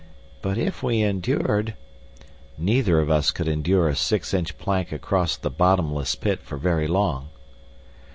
[0.41, 1.75] But if we endured—"
[2.57, 6.87] "Neither of us could endure a six inch plank across the bottomless pit for very
[6.87, 7.29] long."